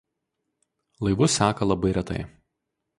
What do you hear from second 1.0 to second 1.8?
Laivus seka